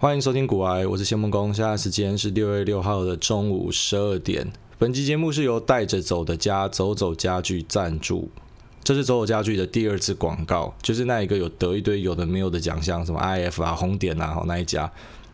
[0.00, 1.52] 欢迎收听古癌，我是谢梦工。
[1.52, 4.46] 现在时间是六月六号的中午十二点。
[4.78, 8.30] 本期节目是由带着走的家走走家具赞助。
[8.84, 14.88] 这是走走家具的第二次广告，就是那一个有得一堆有的没有的奖项，什么 IF 啊、红点啊，那一家。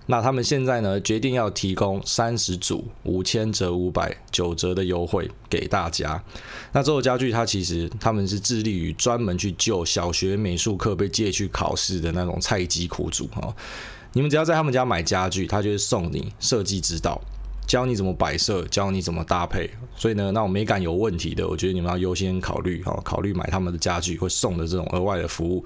[0.07, 6.25] 那他们现在呢，决定要提供三十组五千折五百九折的优惠给大家。
[6.73, 13.55] 那走走家具它其实他们是致力于专门去救小学美术课被借去考试的那种菜鸡苦主哈。
[14.15, 17.21] 你们只要在他们家买家具，他就会送你设计指导，
[17.67, 19.69] 教你怎么摆设，教你怎么搭配。
[19.97, 25.65] 所以呢，那种美感有问题的，我觉得你们要优先考虑哈，考虑买他们的家具会送的这种额外的服务。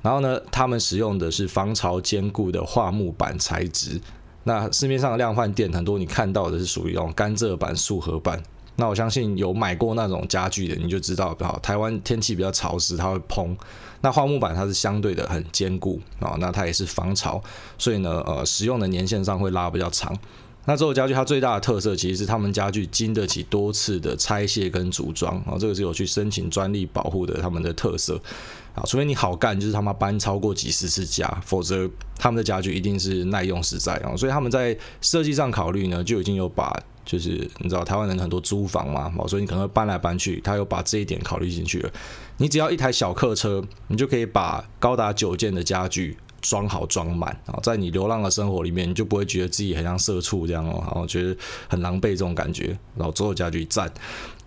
[0.00, 4.00] 然后呢，他们使用的是防潮坚固的桦木板材质。
[4.44, 8.42] 那市面上的量贩店很多，你看到的是属于那种甘蔗板、素合板。
[8.80, 13.56] 那我相信有买过那种家具的，你就知道，好，台湾天气比较潮湿，它会蓬。
[14.00, 17.40] 那花木板它是相对的很坚固啊，那它也是防潮，
[17.76, 20.18] 所以呢，呃，使用的年限上会拉比较长。
[20.64, 28.20] 那这种家具它最大的特色其实是他们家具经得起多次的拆卸跟组装啊，这个是有去申请专利保护的他们的特色
[28.74, 36.72] 啊，除非你好干，就是他妈搬超过几十次家，否则他们的家具一定是耐用实在啊，所以他们在设计上考虑呢，就已经有把。
[37.02, 41.90] 就是你知道台湾人很多租房嘛，所以你可能会搬来搬去，他又把这一点考虑进去了。
[42.36, 51.36] 你只要一台小客车，你就可以把高达九件的家具装好装满，然后在你流浪的生活里面，你就不会觉得自己很像社畜这样哦，然后觉得
[51.68, 52.78] 很狼狈这种感觉。
[52.94, 53.90] 然后所有家具赞，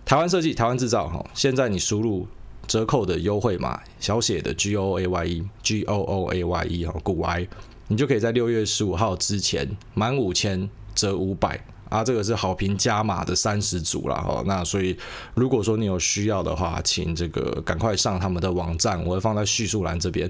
[0.06, 1.22] 台湾设计，台湾制造哈。
[1.34, 2.26] 现在你输入
[2.66, 7.46] 折扣的优惠码小写的 G O A Y E G O O A Y E 哈，股癌，
[7.88, 11.64] 你就可以在六月十五号之前满五千折五百。
[11.90, 14.96] 啊，这个是好评加码的三十组了哈，那所以
[15.34, 20.28] 如果说你有需要的话，请这个赶快上他们的网站，我会放在叙述栏这边。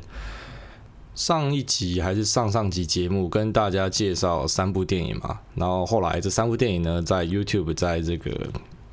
[1.15, 8.31] 上一集还是上上集节目跟大家介绍三部电影嘛，然后后来这三部电影呢，在 YouTube 在这个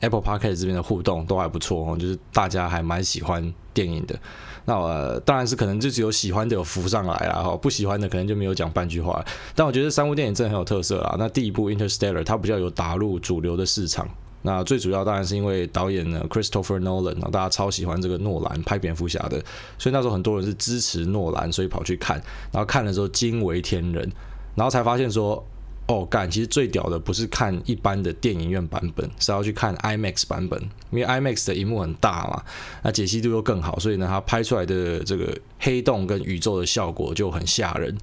[0.02, 4.20] Apple Podcast 这边的互动都还不错哦，就是大家还蛮喜欢电影的。
[4.66, 9.24] 那我、呃、当然是可能就只有喜欢的有浮上来了哈，不喜欢的可能就没有讲半句话。
[9.56, 11.16] 但我觉得三部电影真的很有特色啊。
[11.18, 14.08] 那第一部《Interstellar》它比较有打入主流的市场。
[14.44, 19.42] 那最主要当然是因为导演呢 Christopher Nolan，大家超喜欢这个诺兰拍蝙蝠侠的，
[19.78, 22.22] 所以那时候很多人是支持诺兰，所以跑去看，
[22.52, 24.12] 然后看了之后惊为天人，
[24.56, 25.44] 然后才发现说。
[25.92, 26.32] 哦，干！
[26.32, 30.58] 其实最屌的不是看一般的电影院版本，是要去看 IMAX 版本，
[30.90, 32.42] 因为 IMAX 的荧幕很大嘛，
[32.82, 37.98] 那解析度又更好，所以呢，它拍出来的这个黑洞跟宇宙的效果就很吓人。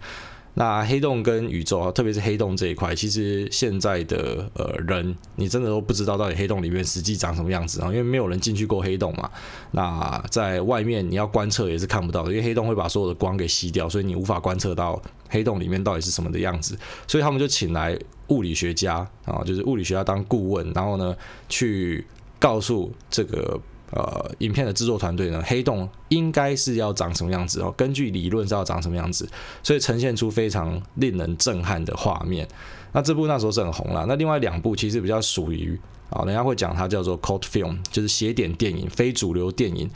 [0.59, 9.31] 那黑洞跟宇宙啊，特别是黑洞这一块，其实现在的呃人，你真的都不知道到底黑洞里面实际长什么样子啊，因为没有人进去过黑洞嘛。
[9.71, 16.77] 那在外面你要观测也是看不到的，因为黑洞会把所有的光给吸掉，所以你无法观测到黑洞里面到底是什么的样子。
[17.07, 17.97] 所以他们就请来
[18.31, 21.17] 物理学家啊，就是物理学家当顾问，然后呢
[21.49, 22.05] 去
[22.41, 23.61] 告诉这个。
[23.91, 27.72] 呃，影片的制作团队呢，黑洞应该是要长什么样子哦？
[27.75, 29.26] 根据理论是要长什么样子，
[29.62, 32.47] 所以呈现出非常令人震撼的画面。
[32.93, 34.04] 那这部那时候是很红了。
[34.06, 35.78] 那另外两部其实比较属于
[36.10, 39.88] 啊，人家会讲它叫做 cult film，就是邪典电影、非主流电影，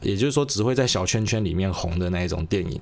[0.00, 2.80] 也就是说只会在小圈圈里面红的那一种电影。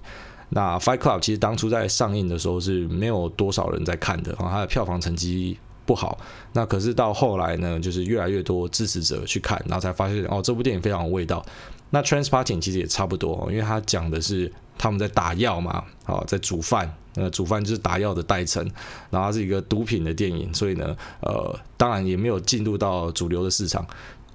[0.50, 5.58] 那 Fight Club 其实当初在上映的时候是没有多少人在看的啊，它的票房成绩。
[5.88, 6.19] 不好，
[6.53, 11.43] 那可是到后来呢，就是越来越多支持者去看，然后才发现哦，这部电影非常有味道。
[11.88, 18.62] 那 Transporting 其实也差不多，因为它讲的是他们在打药嘛，哦，在煮饭，那煮饭就是打药的代称，
[19.09, 23.87] 然后它是一个毒品的电影，所以呢，呃，当然也没有进入到主流的市场。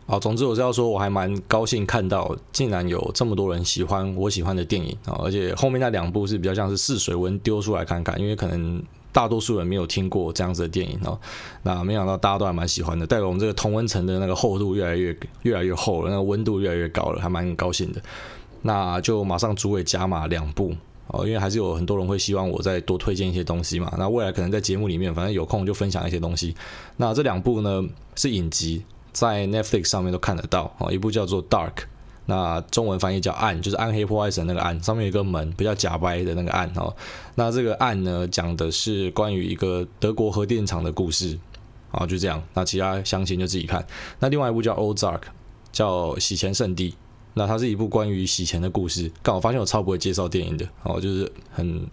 [0.08, 8.84] 好，总之我是要说，我还蛮高兴看到，竟然有这么多人喜欢我喜欢的电影啊，而且后面那两部是比较像是试水温丢出来看看，因为可能。
[9.13, 11.18] 大多数人没有听过这样子的电影哦，
[11.62, 18.01] 那没想到大家都还蛮喜欢的，代表我们这个同温层的那个厚度越来越越来越厚了，那个温度越来越高了，还蛮高兴的。
[18.63, 20.74] 那就马上主委加码两部
[21.07, 23.94] 哦，因为还是有很多人会希望我再多推荐一些东西嘛。
[23.97, 26.56] 那未来可能在节目里面，反正有空就分享一些东西。
[26.98, 27.83] 那这两部呢
[28.15, 31.83] 是影集，在 Netflix 上面都看得到哦，一部叫做 Dark。
[32.25, 36.96] 那中文翻译叫暗，就是暗黑破坏神那个暗，上面有个门，比较假掰的那个暗哦。
[37.36, 41.38] 那这个暗呢，讲的是关于一个德国核电厂的故事，
[41.92, 42.42] 啊，就这样。
[42.54, 43.86] 那其他详情就自己看。
[44.20, 45.22] 那另外一部叫 Ozark，
[45.74, 46.96] 叫洗钱圣地。
[47.34, 49.12] 那它是一部关于洗钱的故事。
[49.22, 51.86] 刚好发现我超不会介绍电影的，哦，就是很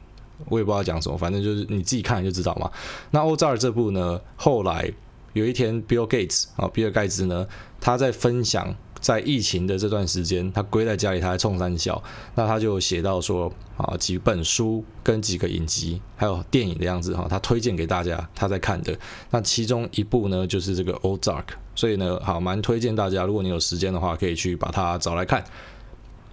[0.46, 2.70] 我也不知道讲什么，反正就是你自己看就知道嘛。
[3.10, 4.92] 那 Ozark 这部呢，后来
[5.32, 7.48] 有一天 Bill Gates 啊，比尔盖茨呢，
[7.80, 8.76] 他在分享。
[9.00, 12.02] 在疫情的这段时间，他归在家里，他在冲三小，
[12.34, 18.96] 那他就写到说啊，几本书跟几个影集，还有电影的样子哈，他推荐给大家，他在看的。
[19.30, 21.44] 那其中一部呢，就是这个 Ozark，
[21.74, 25.42] 所以呢，好蛮推荐大家，如果你有时间的话，可以去把它找来看。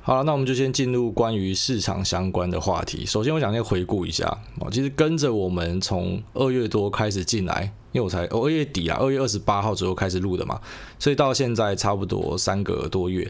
[0.08, 3.06] 好了，那我们就先进入关于市场相关的话题。
[3.06, 4.26] 首先，我想先回顾一下
[4.62, 10.62] 啊，其实跟着我们从二月多开始进来，因为我才二月底啊，二月二十八号左右开始录的嘛，
[10.98, 13.30] 所以到现在差不多三个多月。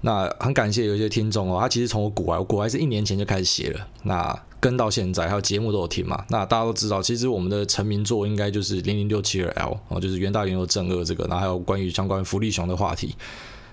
[0.00, 6.24] 那很感谢有一些听众哦，他其实从我股癌，我股癌是一年前就开始写了，那跟到现在还有节目都有听嘛。
[6.30, 13.14] 那大家都知道，其实我们的成名作应该就是零零六七二 L 哦，就是元大原油正二这个，然后还有关于相关福利熊的话题。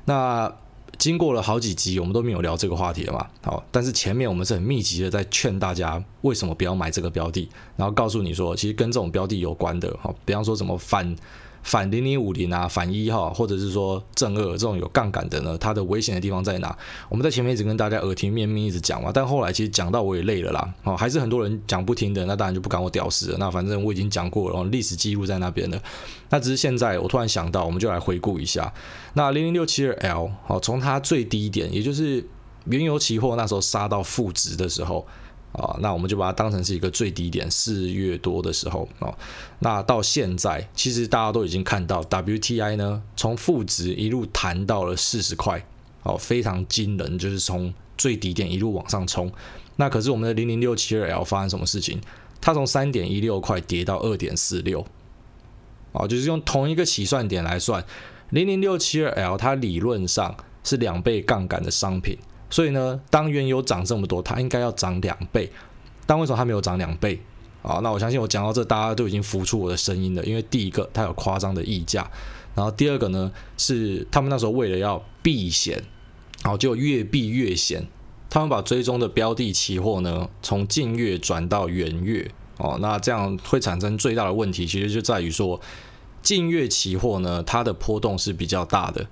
[0.05, 0.53] 那
[0.97, 3.27] 经过了好几集，我们都没有聊这个话题了嘛？
[3.41, 11.15] 好，但是前面我们是很密集的在劝大家为什么不要买这个标的，然后告诉你说，其实跟这种标的有关的，好，比方说什么反。
[11.63, 16.77] 反零零五零啊，反一哈，或者是说正二这种有杠杆的呢，它的危险的地方在哪？
[17.09, 23.37] 我们在前面一直跟大家耳提面命一直讲嘛，但后来其实讲到我也累了啦，哦，还是很多人讲不听的，那当然就不干我屌事了。
[23.39, 25.81] 那反正我已经讲过了，历史记录在那边了。
[26.29, 28.71] 那只是现在我突然想到，我们就来回顾一下，
[29.13, 32.27] 那零零六七二 L，好，从它最低点，也就是
[32.65, 35.05] 原油期货那时候杀到负值的时候。
[35.53, 39.15] 啊，那我们就把它当成是一个最低点，四月多的时候哦。
[39.59, 45.63] 那到现在，其实大家都已经看到，WTI 呢从负值一路弹到了四十块，
[46.01, 49.31] 哦，非常惊人，就是从最低点一路往上冲。
[49.75, 52.01] 那可是我们的零零六七二 L 发生什么事情？
[52.41, 54.85] 它从三点一六块跌到二点四六，
[55.91, 57.85] 哦，就是用同一个起算点来算，
[58.31, 62.17] 零零六七二 L 它理论上是两倍杠杆的商品。
[62.53, 65.51] 所以呢，当原油涨这么多，它应该要涨两倍。
[66.05, 67.19] 但为什么它没有涨两倍？
[67.63, 70.23] 啊，那我相信我讲到这，大家都已经浮出我的声音了。
[70.23, 72.03] 因为第一个，它有夸张的溢价；
[72.53, 75.83] 然后第二个呢，是他们那时候为了要避险，
[76.43, 77.87] 然后就越避越险。
[78.29, 82.29] 他们把追踪的标的期货呢，从近月转到远月。
[82.59, 85.59] 哦，那这样会产生最大的问题，其实就在于说，
[86.21, 89.07] 近月期货呢，它的波动是比较大的。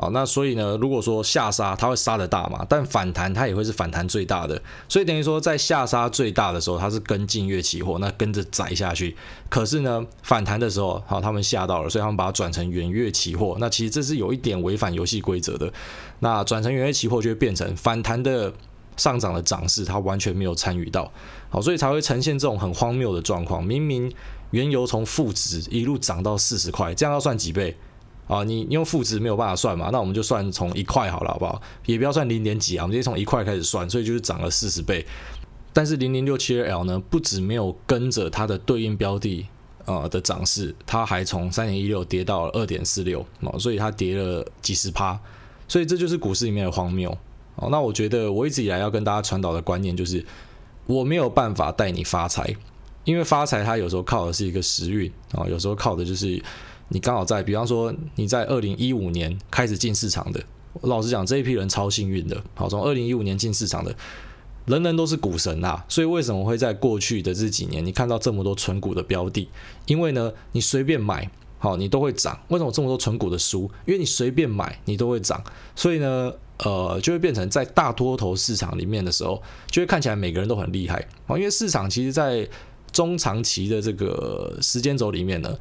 [0.00, 4.58] 好，那所以呢，如果说下杀它会杀得大嘛，但反弹它也会是反弹最大的，
[4.88, 9.14] 所以等于说在下杀最大的时候，它是跟近月期货，那跟着宰下去。
[9.50, 13.58] 可是呢，反弹的时候，好，他们吓到了，所以他们把它转成远月期货。
[13.60, 15.70] 那其实这是有一点违反游戏规则的。
[16.20, 18.50] 那转成远月期货就会变成反弹的
[18.96, 21.12] 上涨的涨势，它完全没有参与到。
[21.50, 23.62] 好，所以才会呈现这种很荒谬的状况。
[23.62, 24.10] 明明
[24.52, 27.76] 原油从负值一路涨到四十块，这样要算几倍？
[28.30, 29.90] 啊，你用负值没有办法算嘛？
[29.90, 31.60] 那我们就算从一块好了，好不好？
[31.84, 35.04] 也不要算零点几啊，我们直接从一块开始算，所以就是涨了四十倍。
[35.72, 39.44] 但是零零六七二 L 呢，不止没有跟着它的对应标的
[39.84, 45.18] 呃的涨势，它还从三点一六跌到了二点四六哦，所以它跌了几十趴。
[45.66, 47.10] 所以这就是股市里面的荒谬
[47.56, 47.68] 哦。
[47.68, 50.24] 那我觉得我一直以来要跟大家传导的观念就是，
[50.86, 52.54] 我没有办法带你发财，
[53.02, 56.40] 因为发财它有时候靠的是一个时运啊，有时候靠的就是。
[56.92, 60.42] 你刚好在，比方说你在二零一五年开始进市场的，
[60.82, 62.42] 老实讲这一批人超幸运的。
[62.54, 63.94] 好，从二零一五年进市场的，
[64.66, 65.84] 人人都是股神啊。
[65.88, 69.48] 所以为什么会在过去的这几年你看到这么多存股的标的？
[69.86, 72.36] 因为呢，你随便买，好，你都会涨。
[72.48, 73.70] 为什么这么多存股的输？
[73.86, 75.40] 因为你随便买，你都会涨。
[75.76, 79.40] 所以呢，呃，就会变成在大多头市场里面的时候，
[79.70, 81.06] 就会看起来每个人都很厉害。
[81.24, 82.48] 好，因为市场其实在
[82.90, 85.56] 中长期的这个时间轴里面呢。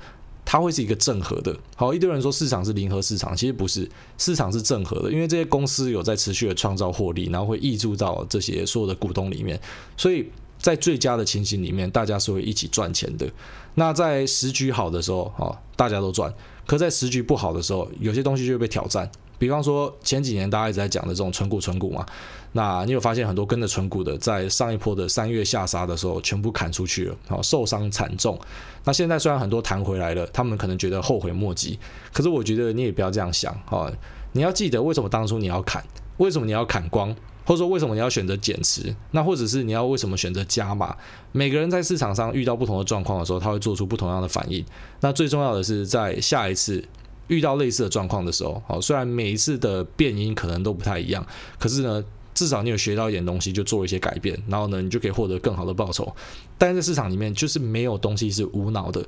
[0.52, 3.88] 它会是一个正和的，好，一堆人说市场是零和市场，其实不是，
[4.18, 9.62] 市场是正和的，因为这些公司有在持续的创造获利，然后会溢注到这些所有的股东里面，
[9.96, 10.28] 所以
[10.58, 13.32] 在最佳的情形里面，大家是会一起赚钱的。
[13.76, 16.28] 那在时局好的时候，哦，大家都赚；
[16.66, 19.08] 可在时局不好的时候，有些东西就会被挑战。
[19.40, 22.06] 比方说前几年大家一直在讲的这种存股存股嘛，
[22.52, 28.38] 那你有发现很多跟着存股的，在上一波的三月下杀的时候，全部砍出去了，好，受伤惨重。
[28.84, 31.80] 那现在虽然很多弹回来了，他们可能觉得后悔莫及，
[32.14, 33.90] 可是我觉得你也不要这样想啊，
[34.34, 35.82] 你要记得为什么当初你要砍，
[36.18, 37.16] 为什么你要砍光，
[37.46, 40.94] 或者说为什么你要选择减持，那或者是你要为什么选择加码？
[41.32, 44.66] 每个人在市场上遇到不同的状况的时候，他会做出不同样的反应。
[45.00, 46.84] 那最重要的是在下一次。
[47.30, 51.26] 遇到类似的状况的时候，好，虽然每一次的变因可能都不太一样，
[51.58, 56.14] 可是呢，至少你有学到一点东西，就做一些改变，然后呢，你就可以获得更好的报酬。
[56.58, 59.06] 但是在市场里面，就是没有东西是无脑的，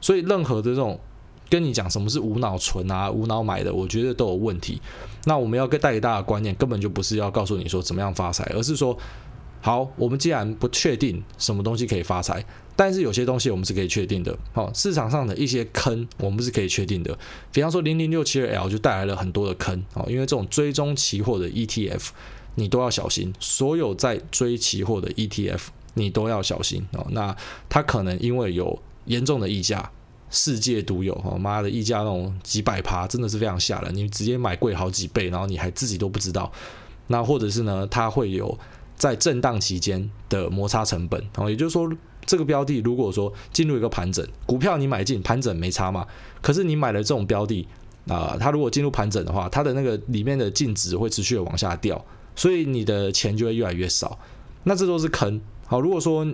[0.00, 0.98] 所以任何的这种
[1.48, 4.80] 跟你讲什么是无脑存啊、无脑买的，我觉得都有问题。
[5.24, 8.96] 那我们要带给大家的观念，根本就不是要告诉你说怎么样发财，而是说
[9.60, 14.36] 好，我们既然不确定什么东西可以发财，但是有些东西我们是可以确定的。
[14.52, 17.16] 好，市场上的一些坑我们是可以确定的。
[17.52, 19.84] 比方说零零六七二 L 就带来了很多的坑。
[19.94, 22.08] 哦，因为这种追踪期货的 ETF
[22.54, 25.60] 你都要小心，所有在追期货的 ETF
[25.94, 27.06] 你都要小心哦。
[27.10, 27.36] 那
[27.68, 29.90] 它可能因为有严重的溢价，
[30.30, 33.94] 世界独有哦，妈的溢价那种几百趴，真的是非常吓人。
[33.94, 36.50] 你直接买贵好几倍，然后你还自己都不知道。
[37.08, 38.58] 那或者是呢，它会有。
[38.94, 41.90] 在震荡期间的摩擦成本，然后也就是说，
[42.24, 46.06] 这个标的如果说进入一个盘整，股票你买进盘整没差嘛？
[46.40, 47.66] 可是你买了这种标的
[48.08, 54.18] 啊、它如果进入盘整的话，它的那个里面的净值会持续的往下掉，所以你的钱就会越来越少。
[54.64, 55.40] 那这都是坑。
[55.66, 56.26] 好，如果说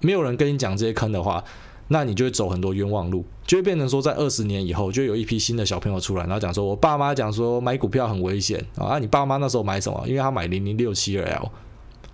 [0.00, 1.44] 没有人跟你讲这些坑的话，
[1.88, 10.02] 那你就会走很多冤枉路，就会变成说，在二十年以后，就有一批新的小朋友出来，然后讲说，我爸妈讲说买股票很危险啊，你爸妈那时候买什么？
[10.06, 11.50] 因为他买零零六七二 L。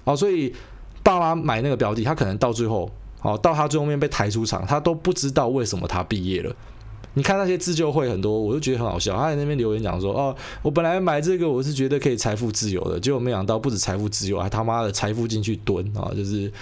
[0.04, 0.52] 好，所以
[1.04, 6.54] 爸妈买那个标的，他可能到最后，好，到他最后面被抬出场，他都不知道为什么他毕业了。
[7.14, 9.16] 你看那些自救会很多，我就觉得很好笑。
[9.16, 16.52] 他在那边留言讲说：“哦，我本来买这个，我是觉得可以财富自由的，结果没想到不止财富自由，还他妈的财富进去蹲啊，就是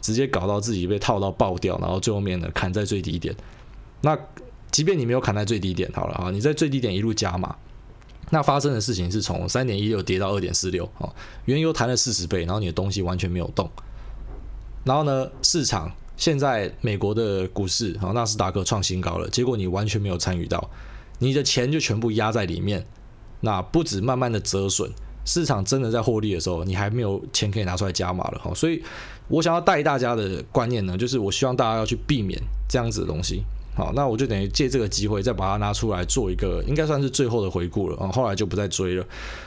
[0.00, 3.34] 直接搞到自己被套到爆掉，然后最后面呢砍在最低点。
[4.02, 4.16] 那
[4.70, 7.56] 即便你没有砍在最低点，好了啊，你在最低点一路加码。”
[8.30, 11.12] 那发生的事情是从三点一六跌到二点四六，哦，
[11.44, 13.68] 原油弹了四十倍，然后你的东西完全没有动。
[14.84, 20.70] 然后呢，市场现在美国的股市，哦，纳斯达克创新高了，结果你完全没有参与到，
[21.18, 22.86] 你的钱就全部压在里面。
[23.40, 24.90] 那不止慢慢的折损，
[25.26, 28.54] 市场真的在获利的时候，你还没有钱可以拿出来加码了，哈。
[28.54, 28.82] 所以
[29.28, 33.42] 我想要带大家的观念呢，就是我希望大家要去避免这样子的东西。
[33.76, 38.08] 好，那我就等于借这个机会再把它拿出来做一个，应该算是最后的回顾了啊。
[38.12, 39.04] 后来就不再追了。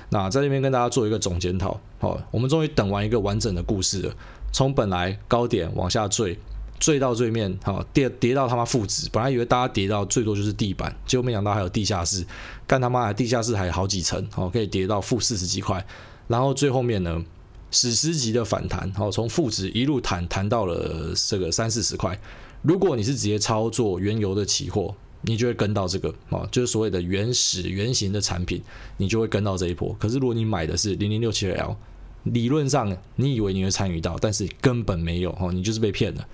[0.09, 1.79] 那在这边跟大家做一个总检讨。
[1.97, 4.13] 好，我们终于等完一个完整的故事了，
[4.51, 6.38] 从本来高点往下坠，
[6.79, 9.10] 坠到最面，好跌跌到他妈负值。
[9.12, 12.25] 本来以为大家跌到最多就是地板，结果没想到还有地下室，
[12.65, 15.86] 干他妈的地下室还有好几层，好可以跌到负四十几块。
[16.27, 17.24] 然后最后面呢，
[17.72, 22.19] 史诗级的反弹，好从负值一路弹弹到了这个三四十块。
[22.62, 28.62] 如果你是直接操作原油的期货，你就会跟到这个啊，就是所谓的原始原型的产品，
[28.98, 29.96] 你就会跟到这一波。
[30.00, 31.75] 可是如果你买的是零零六七二 L，
[32.24, 36.27] 理论上你以为你会参与到，但是根本没有哦，你就是被骗了。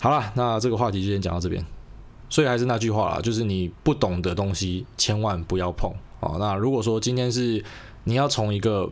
[0.00, 1.64] 好了，那这个话题就先讲到这边。
[2.30, 5.90] 所以还是那句话啦，就是你不懂的东西千万不要碰
[6.20, 6.36] 哦。
[6.38, 7.64] 那如果说今天是
[8.04, 8.90] 你要从一个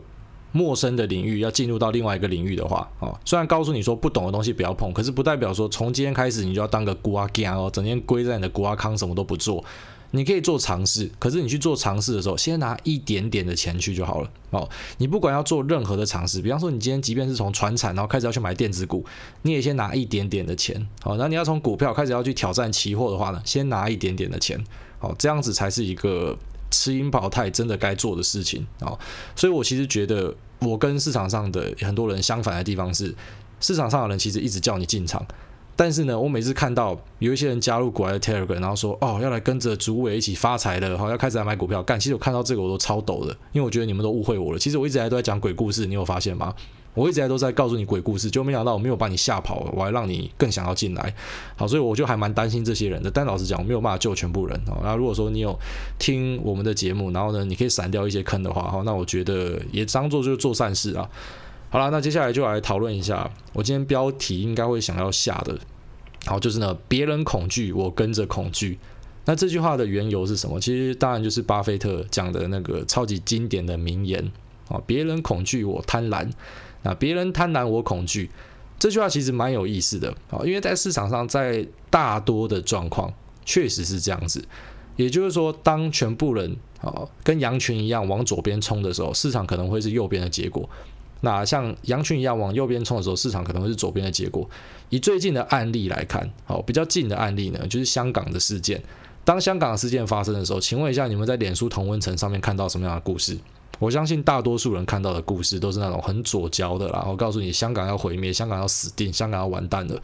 [0.51, 9.63] 陌生的领域要进入到另外一个领域的话，哦，虽然告诉你说不懂的东西不要碰，可是不代表说从今天开始你就要当个龟仔囝哦，整天龟在你的孤阿坑什么都不做。
[10.11, 14.67] 你可以做尝试，可是你去做尝试的时候，先拿一点点的钱去就好了哦。
[14.97, 19.05] 你不管要做任何的尝试，比方说你今天即便是从传产然后开始要去买电子股，
[19.41, 21.15] 你也先拿一点点的钱哦。
[21.17, 24.57] 那你要从股票开始要去挑战期货的话呢，先拿一点点的钱
[24.99, 26.37] 哦，这样子才是一个。
[26.69, 28.99] 吃赢保泰真的该做的事情哦，
[29.37, 33.15] 所以我其实觉得我跟市场上的很多人相反的地方是，
[33.61, 35.25] 市场上的人其实一直叫你进场，
[35.77, 44.57] 但是呢，我每次看到有一些人加入国外的 Telegram，然后说哦要来跟着主委一起发财的，好要开始来买股票干，其实我看到这个我都超抖的，因为我觉得你们都误会我了。
[44.57, 46.53] 其实我一直以来都在讲鬼故事，你有发现吗？
[46.95, 51.13] 我一直以来都在告诉你鬼故事，就没想到我没有把你吓跑，我还让你更想要进来。
[51.55, 53.11] 好，所以我就还蛮担心这些人的。
[53.11, 54.59] 但老实讲，我没有办法救全部人。
[54.65, 55.55] 好，那如果说你有
[55.99, 61.07] 听我们的节目，然后呢，你可以闪掉一些坑的话，好，那我觉得也当做就是做善事啊。
[61.69, 65.59] 好了，那接下来就来讨论一下，我今天标题应该会想要下的，
[66.25, 68.79] 好，就是呢，别人恐惧，我跟着恐惧。
[69.25, 70.57] 那这句话的缘由是什么？
[70.59, 74.31] 其实当然就是巴菲特讲的那个超级经典的名言
[74.69, 76.29] 啊，别人恐惧，我贪婪。
[76.83, 78.31] 那别人贪婪，我恐惧，
[78.79, 84.41] 这句话其实蛮有意思的啊，因为在市场上，在大多的状况确实是这样子。
[84.95, 90.67] 也就是说，当全部人啊跟羊群一样往左边冲的时候，市场可能会是右边的结果；
[91.21, 94.49] 那像羊群一样往右边冲的时候，市场可能会是左边的结果。
[94.89, 98.81] 以最近的案例来看，好，比较近的案例呢，就是香港的事件。
[99.25, 103.37] 当香港事件发生的时候，请问一下，你们在脸书同温层上面看到什么样的故事？
[103.79, 107.05] 我相信大多数人看到的故事都是那种很左胶的啦。
[107.07, 110.01] 我告诉你，香港要毁灭，香港要死定，香港要完蛋了。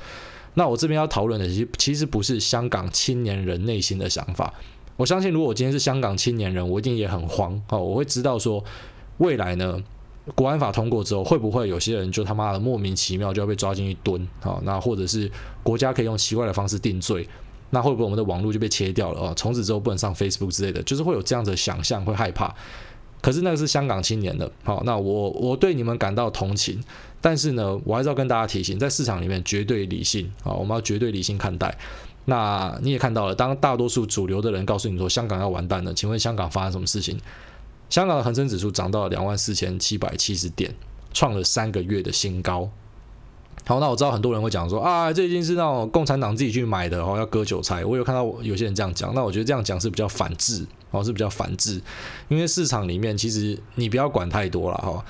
[0.56, 4.54] 那我这边要讨论的，其实其实不是香港青年人内心的想法。
[4.98, 7.80] 我相信，如果我今天是香港青年人，我一定也很慌哦。
[7.80, 8.64] 我会知道说，
[9.18, 9.82] 未来呢，
[10.36, 14.60] 国安法通过之后，会不会有些人就他妈的莫名其妙就要被抓进去蹲啊？
[14.64, 15.30] 那或者是
[15.62, 17.28] 国家可以用奇怪的方式定罪？
[17.72, 19.34] 那会不会我们的网络就被切掉了啊？
[19.36, 22.54] 从此之后不能上 Facebook 之类的，就是会有这样的想象，会害怕。
[23.20, 26.82] 可是那个是香港青年的，好，那我我对你们感到同情，
[27.20, 31.78] 但是呢，我还是要跟大家提醒，在市场里面绝对理性啊，我们要绝对理性看待。
[32.26, 37.18] 那你也看到了，当大多数主流的人告诉你说香港要完蛋了，请问香港发生什么事情？
[37.94, 40.74] 香港的恒生指数涨到了两万四千七百七十点，
[41.14, 42.68] 创了三个月的新高。
[43.68, 47.86] 好，那我知道很多人会讲说啊，这已经是那种共产党自己去买的，哦，要割韭菜。
[47.86, 51.80] 我有看到有些人这样讲，那我觉得这样讲是比较反智，哦，是比较反智，
[52.30, 55.06] 因为市场里面其实你不要管太多了哈。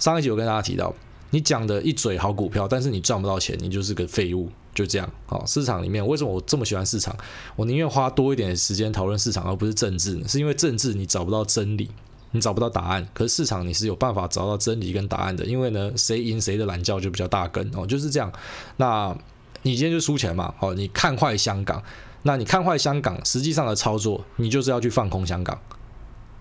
[0.00, 0.92] 上一集我跟大家提到，
[1.30, 4.50] 你讲的一嘴好股票，但是你赚不到钱，你就是个废物。
[4.74, 7.16] 就这样，好，市场里面为什么我这么喜欢市场？
[7.54, 10.26] 我宁愿花多一点时间讨论市场，而不是政治呢？
[10.26, 11.88] 是因为政治你找不到真理，
[12.34, 15.44] 你找不到答案，可是市场你是有办法找到真理跟答案的。
[15.44, 18.30] 因为呢，谁赢谁的懒觉就比较大根哦，就是这样。
[18.76, 19.16] 那
[19.62, 20.52] 你今天就输钱嘛？
[20.58, 21.80] 哦，你看坏香港，
[22.22, 25.56] 那你看坏香港，实际上的操作你就是要去放空香港，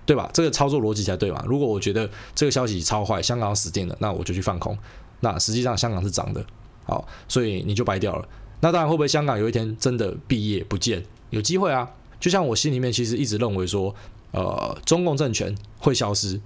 [0.03, 0.27] 对吧？
[0.33, 1.45] 这个操作逻辑才对嘛。
[1.47, 4.75] 如果我觉得这个消息超坏，香港死定了，那我就去放空。
[5.19, 6.43] 那实际上香港是涨的。
[6.85, 8.27] 好，所以你就白掉了。
[8.61, 11.05] 那当然，会不会香港有一天真的毕业不见？
[11.29, 11.87] 有机会啊。
[12.19, 13.93] 就像我心里面其实一直认为说，
[14.33, 16.41] 呃，中共政权会消失，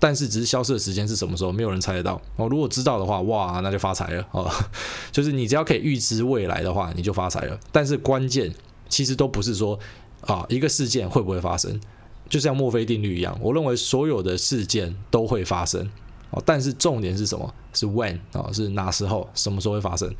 [0.00, 2.20] 但是只是消失的时间是什么时候，没有人猜得到。
[2.34, 4.50] 哦，如果知道的话，哇，那就发财了哦。
[5.12, 7.56] 就是你只要可以预知未来的话，你就发财了。
[7.70, 8.52] 但是关键
[8.88, 9.78] 其实都不是说
[10.22, 11.80] 啊，一个事件会不会发生，
[12.28, 15.88] 就像墨菲定律一样，我认为所有的事件都会发生。
[16.30, 17.54] 哦，但是重点是什么？
[17.72, 19.28] 是 when 啊，是哪时候？
[19.34, 20.12] 什么时候会发生？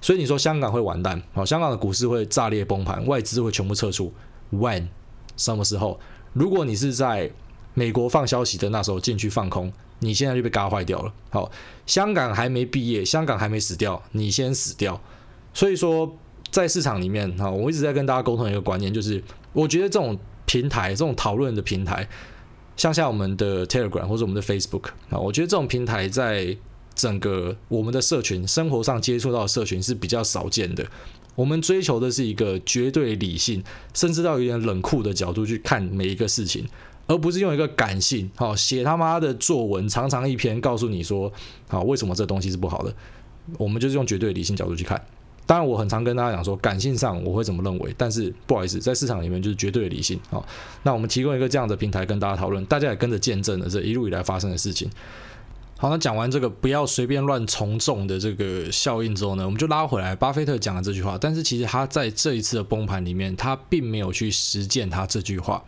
[0.00, 1.22] 所以你说香港会完蛋？
[1.32, 4.12] 好，香港的股市会炸裂崩盘，外资会全部撤出。
[4.52, 4.88] when
[5.36, 5.98] 什么时候？
[6.32, 7.30] 如果你是在
[7.74, 11.12] 美国放消息的那时候进去放空，你现在就被嘎坏掉了。
[11.30, 11.50] 好，
[11.86, 15.00] 香港还没毕业，香港还没死掉，你先死掉。
[15.54, 16.16] 所以说，
[16.50, 22.08] 在市场里面，哈，我一直在跟大家沟通一个观念，就是我觉得这种平台，这种讨论的平台。
[22.76, 26.56] 像像我们的 Telegram 或者我们的 Facebook 啊，我觉得这种平台在
[26.94, 30.86] 整个我们的社群生活上接触到的社群是比较少见的。
[31.38, 33.62] 我们追求的是一个绝对理性，
[33.94, 36.66] 甚至到有点冷酷的角度去看每一个事情，
[37.06, 41.32] 而不是用一个感性，好写他妈的作文长长一篇告诉你说，
[41.68, 42.92] 好为什么这东西是不好的。
[43.56, 45.00] 我们就是用绝对理性角度去看。
[45.46, 50.18] 当然，我很常跟大家讲说，感性上我会怎么认为，但是不好意思，在市场里面就是绝对理性。
[50.30, 50.44] 好，
[50.82, 54.90] 那我们提供一个这样的平台跟大家讨论，大家也跟着见证了这一路以来发生的事情。
[55.80, 65.62] 好，那讲完这个不要随便乱从众的这个效应之后呢，我们就拉回来，巴菲特讲了这句话，但是其实他在这一次的崩盘里面，他并没有去实践他这句话。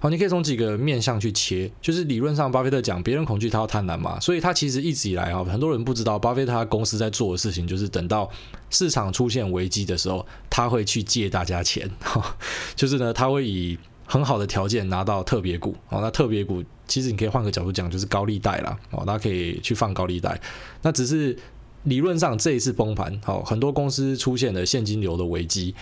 [0.00, 8.28] 好，你可以从几个面向去切，就是理论上，巴菲特讲别人恐惧，他要贪婪嘛，所以他其实一直以来啊，很多人不知道，巴菲特他公司在做的事情，就是等到
[8.70, 11.90] 市场出现危机的时候，他会去借大家钱，
[12.74, 13.78] 就是呢，他会以
[14.12, 20.38] 很好的条件拿到特别股，哦，那特别股其实你可以换个角度讲，就是高利贷啦，哦，大家可以去放高利贷，
[20.82, 21.34] 那只是
[21.84, 25.74] 理论上这一次崩盘，好，很多公司出现了现金流的危机。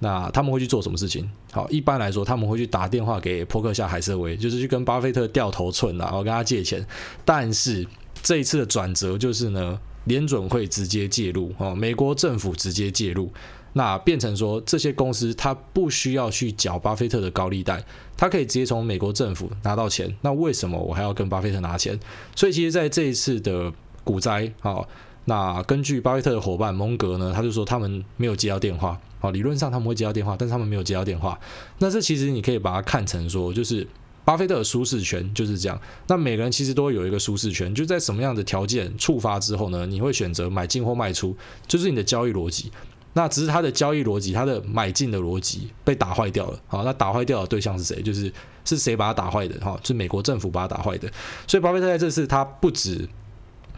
[0.00, 1.30] 那他们会去做什么事情？
[1.52, 6.84] 好，一般来说他们会去打电话给扑克夏海瑟薇，就是去跟巴菲特掉头寸啊，然后跟他借钱。
[7.24, 7.86] 但是
[8.20, 13.32] 这一次的转折就是呢，联准会直接介入，哦，美国政府直接介入，
[13.76, 17.84] 那变成说这些公司它不需要去缴巴菲特的高利贷，
[18.16, 20.16] 它可以直接从美国政府拿到钱。
[20.22, 22.00] 那为什么我还要跟巴菲特拿钱？
[22.34, 23.70] 所以其实在这一次的
[24.02, 24.82] 股灾，啊，
[25.26, 28.98] 那根据巴菲特的伙伴蒙格呢，他就说他们没有接到电话。
[29.20, 31.38] 好，理论上他们会接到电话，但是他们没有接到电话。
[31.78, 33.86] 那这其实你可以把它看成说，就是
[34.24, 35.78] 巴菲特的舒适圈就是这样。
[36.06, 41.36] 那每个人其实都会有一个舒适圈，就在什么样的条件触发之后呢，你会选择买进或卖出，
[41.68, 42.72] 就是你的交易逻辑。
[43.16, 46.60] 那只是他的交易逻辑，他的买进的逻辑被打坏掉了。
[46.68, 48.00] 好，那打坏掉的对象是谁？
[48.02, 48.30] 就是
[48.64, 49.58] 是谁把他打坏的？
[49.64, 51.10] 哈，是美国政府把他打坏的。
[51.48, 53.08] 所以巴菲特在这次他不止。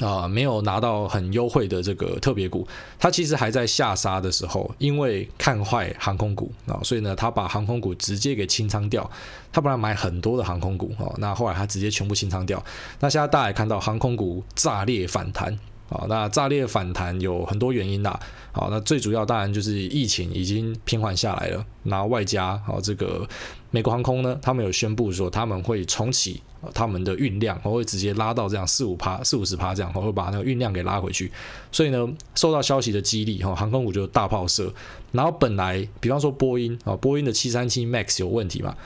[0.01, 2.64] 啊、没有拿到很优惠的这个特别股，
[3.01, 9.11] 他其实还在下杀的时候，因为看坏航空股啊，所以呢，他把航空股直接给清仓掉。
[9.53, 12.64] 他本来买很多的航空股啊，那后来他直接全部清仓掉。
[13.01, 15.59] 那现在大家也看到航空股炸裂反弹。
[15.88, 18.18] 啊，那炸裂反弹有很多原因啦。
[18.53, 21.64] 好，那最主要当然就是疫情已经平缓下来了。
[21.85, 23.27] 那外加好这个
[23.70, 26.42] 美国航空呢，他们有宣布说他们会重启
[26.74, 31.31] 他们的运量，我会直接拉到这样四五趴、四五十趴这样，我会把那个运量给拉回去。
[31.70, 34.72] 所以呢，受到消息的激励，哈，航空股就大炮射。
[35.12, 38.77] 然后本来比方说波音啊，波音的七三七 MAX 有问题嘛。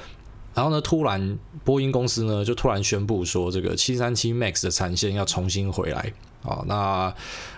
[0.54, 6.12] 然后呢，突然波音公司呢就突然宣布说，这个七三七 MAX 的产线要重新回来。
[6.42, 7.14] 啊，那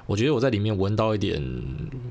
[0.07, 1.43] 我觉得我在里面闻到一点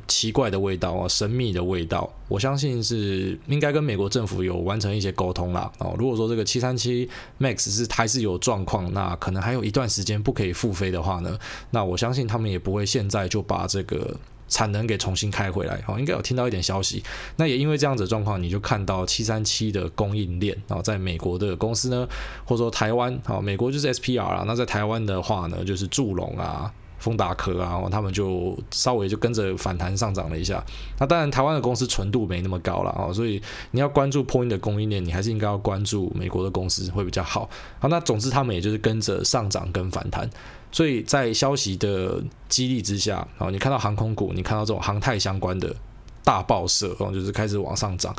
[0.08, 2.12] 奇怪的味道啊，神秘的味道。
[2.28, 5.72] 我相信是应该跟美国政府有完成一些沟通啦。
[5.78, 7.08] 哦，如果说这个七三七
[7.40, 11.38] MAX 是还是有状况，那可能还有一段时间不可以复飞的话呢，
[11.70, 14.16] 那我相信他们也不会现在就把这个。
[14.54, 17.04] 产能给重新开回来，好，应该有听到一点消息。
[17.38, 22.08] 那也因为这样子的状况，你就看到七三七的供应链啊，在美国的公司呢，
[22.46, 26.72] 或者说台湾，好，美国就是 SPR 啊，那在台湾的话呢，就是祝龙啊、
[27.04, 30.64] 丰达科啊，他们就稍微就跟着反弹上涨了一下。
[30.98, 37.50] 那当然，台湾的公司纯度没那么高了啊，所以你要关注波音的供应链，你还是应该要关注美国的公司会比较好。
[37.78, 40.30] 好，那总之他们也就是跟着上涨跟反弹。
[40.72, 45.76] 所以在消息的激励之下，啊，你看到航空股，你看到这种航太相关的
[46.24, 48.16] 大爆射，然后就是开始往上涨，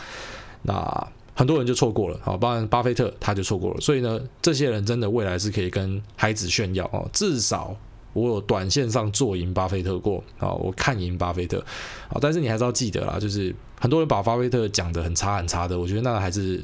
[0.63, 3.81] 那很多人就错过了，啊，包括巴菲特他就错过了。
[3.81, 7.75] 所以呢，这些人真的未来是可以跟孩子炫耀哦，至少
[8.15, 11.59] 我有短线上做赢巴菲特过，啊，我看赢巴菲特，
[12.09, 16.63] 啊，但是你还是要记得啦，就是很多人把巴菲特讲得很差很差的，我觉得那还是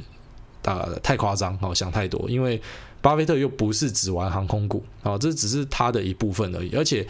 [0.64, 2.58] 啊太夸张，哦，想太多，因为。
[3.02, 6.76] 巴菲特又不是只玩航空股啊，这只是他的一部分而已。
[6.76, 7.06] 而且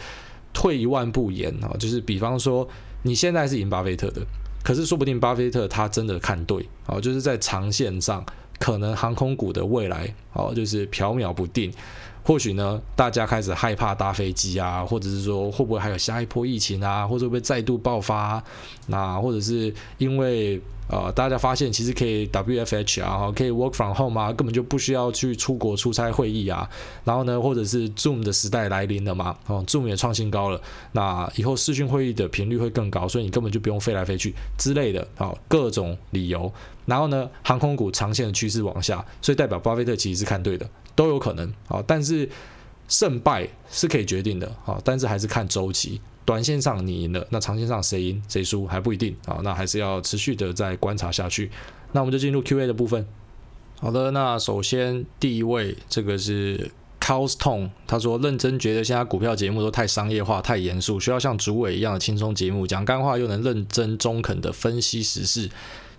[0.53, 2.65] 退一万步言啊，就是比方说
[3.03, 4.21] 你现在是赢巴菲特的，
[4.63, 8.25] 可是说不定巴菲特他真的看对啊，就是在长线上，
[8.57, 11.69] 可能航空股的未来哦，就是飘渺不定。
[12.23, 18.41] 或许呢，大家开始害怕搭飞机啊，或者是说会不会还有下一波疫情啊，或者会不会再度爆发？
[18.87, 26.69] 那或者是因为呃，大家发现其实可以 WFH 啊，可以 work from home 啊，根本就不需要去出国出差会议啊。
[27.05, 36.51] 然后呢，或者是 Zoom 的时代来临了嘛，哦，Zoom 也创新高了，那以后视讯会议的频率会更高，所以你根本就不用飞来飞去之类的，好，各种理由。
[36.85, 40.69] 然后呢，航空股长线的趋势往下，所以代表巴菲特其实是看对的。
[40.93, 42.29] 都有可能啊，但是
[42.89, 51.49] 胜败是可以决定的啊，但是还是看周期，短线上你赢了，那长线上谁赢谁输还不一定啊，那还是要持续的再观察下去。
[51.91, 53.05] 那我们就进入 Q&A 的部分。
[53.79, 65.49] 好的，那首先第一位这个是 Cowstone，他说认真觉得现在股票节目都太商业化、太严肃，需要像主委一样的轻松节目，讲干话又能认真中肯的分析时事。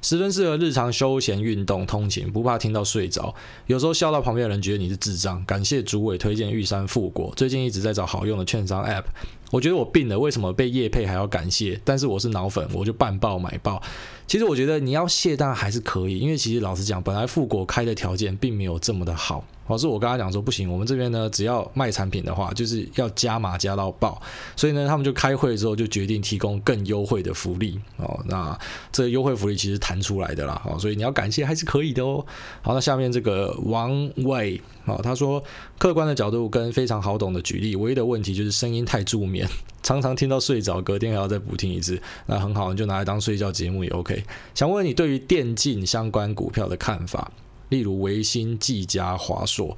[0.00, 3.32] 十分适合日常休闲、运动、通勤，不怕听到睡着。
[3.66, 5.44] 有时候笑到旁边的人觉得你是智障。
[5.44, 9.04] 感谢主委推荐玉山富国，最近一直在找好用的券商 App。
[9.52, 11.78] 我觉得我病了，为什么被叶配还要感谢？
[11.84, 13.82] 但是我是脑粉，我就半报买报。
[14.26, 19.44] 其实我觉得你要谢，当然还是可以，因为其实老实讲，本来复国开的条件并没有这么的好。
[19.68, 24.20] 老师，我跟他讲说不行，我们这边呢，只要卖产品的话，就是要加码加到爆。
[24.56, 28.18] 所以呢，他们就开会之后就决定提供更优惠的福利哦。
[28.26, 28.58] 那
[28.90, 32.24] 这个优惠福利其实弹出来的啦，哦，所以你要感谢还是可以的哦。
[32.62, 35.42] 好，那下面这个王伟啊，他说
[35.78, 39.48] 客观的角度跟非常好懂的举例，唯一的问题就是声音太助眠，
[39.82, 42.00] 常常听到睡着，隔天还要再补听一次。
[42.26, 44.24] 那很好，你就拿来当睡觉节目也 OK。
[44.54, 47.30] 想问你对于电竞相关股票的看法？
[47.68, 49.74] 例如微星、技嘉、华硕，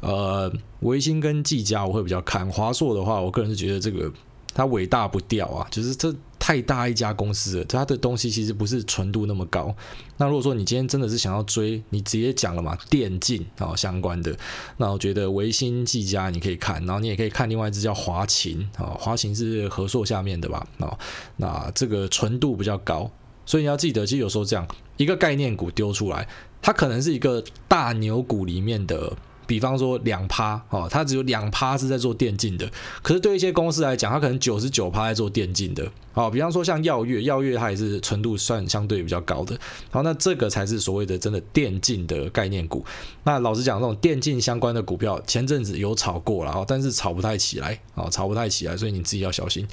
[0.00, 4.10] 呃，微星跟技嘉我会比较看，华硕的话，我个人是觉得这个
[4.54, 6.10] 它尾大不掉啊，就是这
[6.44, 9.74] 太大一家公司了，它的东西其实不是纯度那么高。
[10.18, 14.36] 那如果说你今天真的是想要追，你直接讲了嘛，电竞啊、哦、相关的，
[14.76, 20.58] 那我觉得维新、技嘉你可以看，然后你也可以看另外一只叫华擎啊，华、哦、擎是和硕下面的吧？
[20.80, 20.98] 啊、哦，
[21.38, 23.10] 那这个纯度比较高，
[23.46, 26.28] 所以你要记得，其实有时候这样一个概念股丢出来。
[26.60, 32.70] 它可能是一个大牛股里面的，比方说两趴哦，它只有两趴是在做电竞的。
[33.02, 35.90] 可是对一些公司来讲，它可能九十九趴在做电竞的。
[36.12, 39.58] 好，比方说像耀月，耀月它也是纯度算相对比较高的。
[39.90, 42.84] 好，那这个才是所谓的真的电竞的概念股。
[43.24, 49.66] 那老实讲，这种电竞相关的股票，前阵子有炒过了，但是炒不太起来啊，炒不太起来，所以你自己要小心。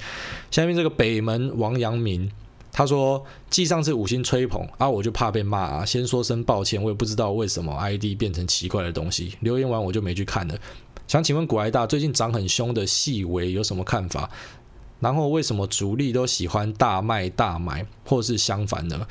[0.50, 2.30] 下面这个北门王阳明。
[2.74, 5.84] 他说：“继上次五星吹捧啊，我就怕被骂啊。
[5.84, 9.34] 先说声抱歉，我也不知道为什么 ID 变成奇怪的东西。
[9.40, 10.58] 留言完我就没去看了。
[11.06, 14.30] 想请问古埃大，最近涨很凶的细微有什么看法？
[15.00, 19.06] 然后为什么主力都喜欢大卖大买，或是相反呢？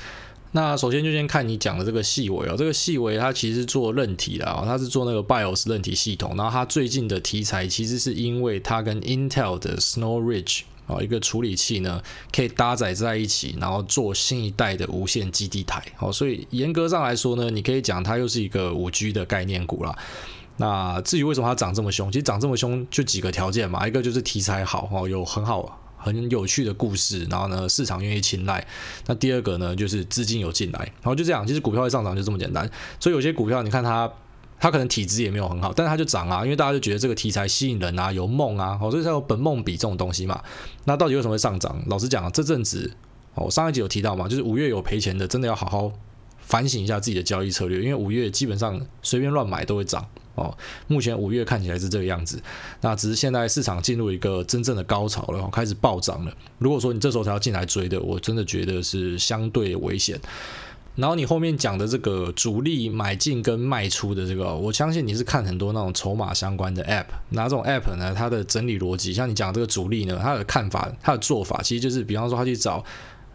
[0.53, 6.35] 那首先就先看你讲的这个细微哦，这个细微它其实做韧体的啊，它是做那个 BIOS 韧体系统。
[6.35, 12.01] 然后它最近的题材其实是因为它跟 Intel 的 Snow Ridge。”哦，一个处理器呢，
[12.35, 15.81] 可以搭载在一起，然后做新一代的无线基地台。
[15.99, 19.97] 哦，所以严格上来说呢，你可以讲它又是一个五 G 的概念股啦。
[20.57, 28.65] 那至于为什么它涨这么凶，其实涨这么凶就几个条件嘛，一个就是题材好，哦，有很好很有趣的故事，然后呢，市场愿意青睐。
[29.07, 32.69] 那第二个呢，就是资金有进来，然后就这样，其实股票会上涨就这么简单。
[32.99, 34.11] 所以有些股票，你看它，
[34.61, 40.39] 它可能体质也没有很好，但是它就涨啊，因为大家就觉得这个题材吸引人啊，有梦啊，哦，所以才有本梦比这种东西嘛。
[40.85, 41.83] 那到底为什么会上涨？
[41.87, 42.93] 老实讲，这阵子，
[43.33, 45.91] 哦，上一集有提到嘛，就是五月有赔钱的，真的要好好
[46.41, 50.05] 反省一下自己的交易策略，因为五月基本上随便乱买都会涨。
[50.35, 50.55] 哦，
[50.87, 52.41] 目前五月看起来是这个样子，
[52.79, 56.31] 那只是现在市场进入一个真正的高潮了，开始暴涨了。
[56.59, 60.19] 如果说你这时候才要进来追的，我真的觉得是相对危险。
[60.95, 72.83] 然后你后面讲的这个主力买进跟卖出的这个，我相信你是看很多那种筹码相关的 app，哪种 app 呢，它的整理逻辑，像你讲这个主力呢，他的看法、他的做法，其实就是比方说他去找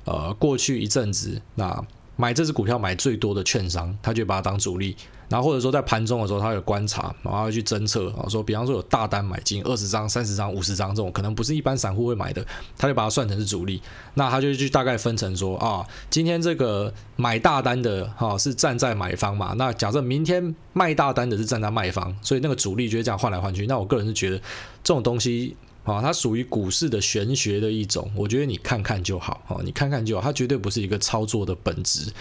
[0.05, 1.83] 呃过去一阵子那
[2.17, 4.95] 买这只股票买最多的券商，他就把它当主力。
[5.29, 12.45] 然后或者说在盘中的时候，他有观察，然后去侦测啊，说比方说有大单买进二十张、三十张、五十张这种，可能不是一般散户会买的，
[12.79, 13.83] 他就把它算成是主力。
[14.15, 23.67] 那他就去大概分成说啊，今天这个买大单的哈是站在买方嘛，那假设明天卖大单的是站在卖方，所以那个主力就会这样换来换去。
[23.67, 24.39] 那我个人是觉得
[24.85, 32.13] 这种东西啊，它属于股市的玄学的一种，我觉得你看看就好啊，你看看就好，它绝对不是一个操作的本质。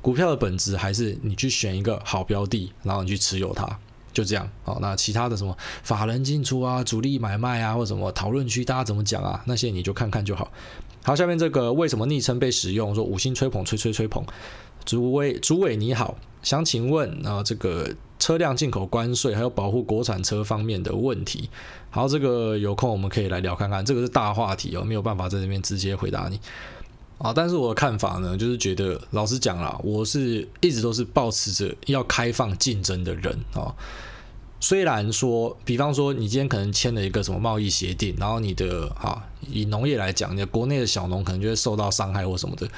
[0.00, 3.68] 股票的本质还是你去选一个好标的，然后你去持有它，
[4.12, 4.48] 就这样。
[4.64, 10.50] 好，那其他的什么法人进出啊、主力买卖啊，或什么讨论区大家怎么讲啊，那些你就看看就好。
[11.02, 12.94] 好，下面这个为什么昵称被使用？
[12.94, 14.24] 说五星吹捧，吹吹吹捧。
[14.84, 21.50] 主委，主委你好，想请问啊，这个车辆进口关税还有保护国产车方面的问题。
[21.90, 26.40] 好，这个有空我们可以来聊看看，这个是大话题哦，没有办法在这边直接回答你。
[27.18, 33.74] 啊，但是我的看法呢，就是觉得老实讲啦，我是一直都是抱持着要开放竞争的人啊。
[34.60, 42.68] 虽然说，比方说你今天可能签了一个什么贸易协定，然后你的啊，以农业来讲，你的国内的小农可能就会受到伤害或什么的。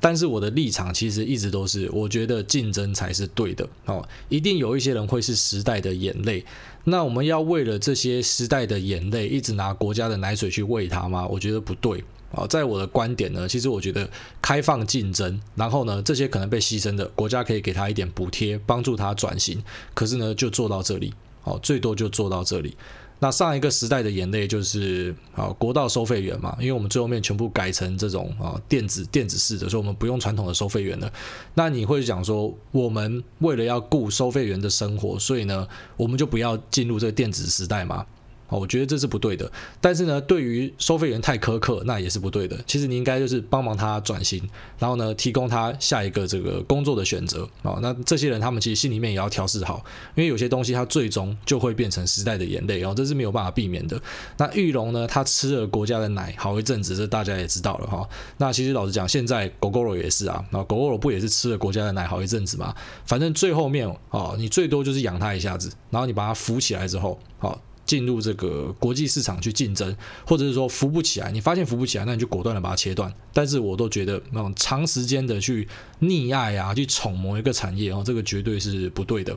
[0.00, 4.08] 但是我的立场其实一直都是，我觉得竞争才是对的哦。
[4.28, 6.44] 一定有一些人会是时代的眼泪，
[6.84, 11.26] 那我们要为了这些时代的眼泪，一直拿国家的奶水去喂它吗？
[11.26, 12.04] 我觉得不对。
[12.30, 14.08] 啊，在我的观点呢，其实我觉得
[14.42, 19.62] 开放竞争，然后呢，这些可能被牺牲的国家可以给他一点补贴，帮助他转型。
[19.94, 21.14] 可是呢，就做到这里，
[21.44, 22.76] 哦，最多就做到这里。
[23.20, 31.12] 那上一个时代的眼泪就是啊，国道收费员嘛，因为我们最后面全部改成这种啊电子电子式的，所以我们不用传统的收费员了。
[31.54, 38.06] 那你会讲说，我们为了要顾收费员的生活，所以呢，我们就不要进入这个电子时代嘛？
[38.48, 39.50] 哦，我觉得这是不对的。
[39.80, 42.58] 但是呢，对于收费员太苛刻，那也是不对的。
[42.66, 44.42] 其实你应该就是帮忙他转型，
[44.78, 47.78] 然后呢，提供他下一个这个工作的选择啊。
[47.82, 49.84] 那这些人他们其实心里面也要调试好，
[50.14, 54.00] 因为有些东西它最终就会变成时代的眼泪哦，这是没有办法避免的。
[54.36, 58.08] 那玉龙呢，他吃了国家的奶好一阵子，这大家也知道了哈。
[58.38, 62.74] 那其实老实讲，现在狗狗肉也是啊，那狗狗肉不也是吃了国家的奶好一阵子嘛？
[63.04, 67.60] 反正最后面哦，你最多就是养它一下子，然后你把它扶起来之后，好。
[67.88, 69.96] 进入这个国际市场去竞争，
[70.26, 73.12] 或者是说扶不起来，你发现扶不起来，那你就果断的把它切断。
[73.32, 75.66] 但是我都觉得那种长时间的去
[76.02, 79.34] 溺爱啊，去宠某一个产业哦，这个绝对是不对的。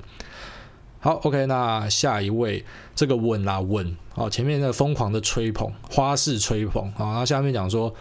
[0.99, 7.95] 好，OK，那下一位这个稳啦稳哦，前面那疯狂的吹捧，花式吹捧啊，那下面讲说，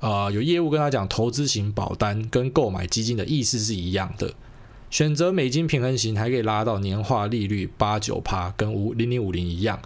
[0.00, 4.32] 呃，有业务跟他讲，投资型保单跟购买基金的意思是一样的。
[4.90, 9.78] 选择美金平衡型还可以拉到年化利率八九趴，跟五零零五零一样，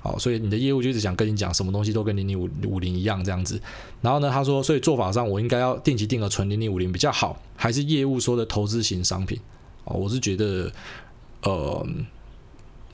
[0.00, 3.60] 好，所以你的业务就一直想跟你讲什么东西都跟零零五五零一样这样子。
[4.00, 9.38] 然后呢，他说，所以做法上我应该要定期定额存零零五零比较好，还是业务说的投资型商品？
[9.84, 10.70] 哦，我是觉得，
[11.42, 11.86] 呃，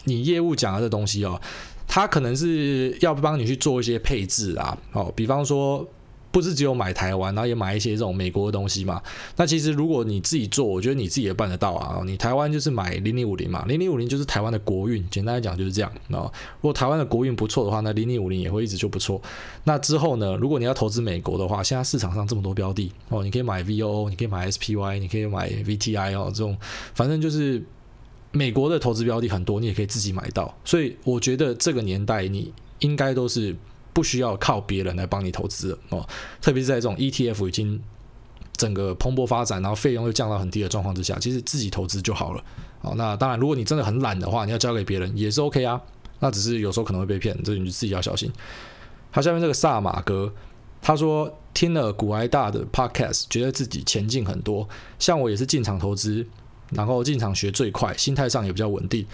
[0.04, 1.40] 你业务讲的这东西哦，
[1.86, 5.86] 他可能是要帮你去做一些配置啊，哦，比方说。
[6.32, 9.00] 不是只有买台湾，然后也买一些这种美国的东西嘛？
[9.36, 12.02] 那其实如果你自己做，我觉得你自己也办得到啊。
[12.06, 16.24] 你台湾就是买零零五零嘛，零零五零就是台湾的国运，简单来讲就是这样啊。
[16.60, 19.20] 如果台湾的国运不错的话，那零零五零也会一直就不错。
[19.64, 26.56] 那之后呢，如果你要投资美国的话，现在市场上这么多标的哦，你可以买 VOO，你可以买 SPY，你可以买 VTI 哦，这种
[26.94, 27.62] 反正就是
[28.30, 30.54] 美国的投资标的很多，你也可以自己买到。
[30.64, 33.54] 所以我觉得这个年代你应该都是。
[33.92, 36.06] 不需要靠别人来帮你投资哦，
[36.40, 37.80] 特别是在这种 ETF 已经
[38.56, 42.44] 整个蓬勃发展，然后费用又降到很低的状况之下，其实自己投资就好了。
[42.82, 45.80] 哦，那当然，如果你真的很懒的话，你要交给别人也是 OK 啊。
[46.20, 48.30] 那只是有时候可能会被骗，这你就自己要小心。
[49.10, 50.32] 他下面这个萨马哥，
[50.80, 54.68] 他说听了古埃大的 Podcast，觉得自己前进很多。
[54.98, 56.24] 像我也是进场投资，
[56.70, 59.04] 然后进场学最快，心态上也比较稳定。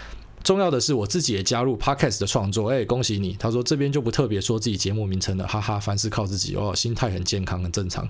[0.49, 3.37] 重要的是我自己也加入 Podcast 的创作，哎，恭喜你！
[3.39, 8.09] 他说这边就不特别说自己节目名称了，哈哈，凡事靠自己哦，心态很健康，很正常。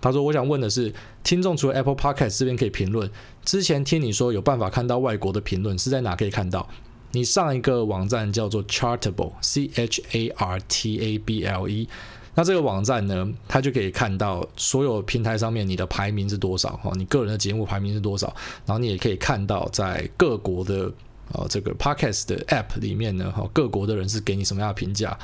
[0.00, 3.08] 他说我想问的是，听众除了 Apple Podcast 这边可以评论，
[3.44, 6.68] 之前听你说有办法看到外国的评论，是在哪可以看到？
[7.12, 11.88] 你上一个网站叫做 Chartable，C H A R T A B L E。
[12.34, 18.26] 那这个网站呢，它就可以看到所有平台上面你的排名是多少哈，你个人的节目排名是多少，
[18.66, 20.92] 然后你也可以看到在各国的
[21.32, 25.18] 哦这个 Podcast 的 App 里面呢，哈各国的人是给你什么样的评价。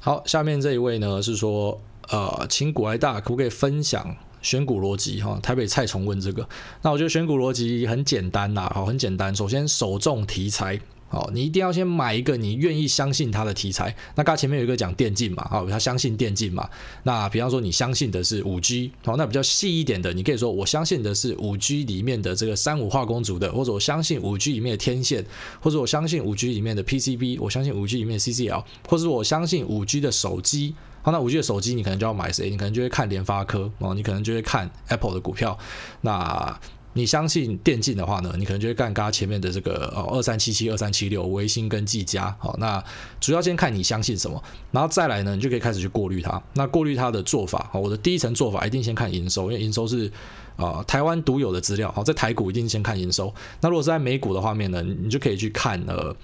[0.00, 5.38] 好，下面这一位呢是说，呃，请股外大可不可以分享选股逻辑哈？
[5.42, 6.48] 台北蔡崇问这个，
[6.82, 10.80] 那我觉得选股逻辑很简单呐，好，很简单，首先首重题材。
[11.10, 13.94] 好，你一定要先买一个你愿意相信它的题材。
[14.14, 16.68] 那刚前面有一个讲电竞嘛，哦，他相信电竞嘛。
[17.04, 25.24] 那比方说你相信的是五 G，好，那比较细一点的，你可以说我相信的是五 G 里面的这个三五化工组的，或者我相信五 G 里面的天线，
[25.60, 30.74] 或者我相信五 G 里面的 PCB，我相信五 G 里面的 CCL，或者我相信五 G 的手机。
[31.00, 32.50] 好，那五 G 的手机你可能就要买谁？
[32.50, 35.56] 你可能就会看联发科哦，你可能就会看 Apple 的股票。
[36.02, 36.60] 那
[36.98, 42.34] 你相信电竞的话呢，你可能就会干刚前面的这个哦，二三七七、二三七六、微星跟技嘉。
[42.40, 42.82] 好，那
[43.20, 46.42] 主要先看你相信什么，然后再来呢，你就可以开始去过滤它。
[46.54, 50.08] 那过滤它的做法，好，我的第一层做法一定先看营收，因为营收是
[50.56, 51.92] 啊、呃、台湾独有的资料。
[51.92, 53.32] 好，在台股一定先看营收。
[53.60, 56.14] 那如果是在美股的画面呢，你就可以去看呃。